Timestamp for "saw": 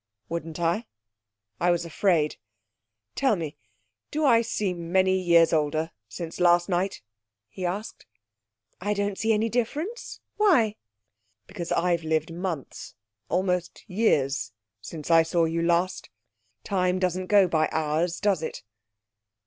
15.21-15.45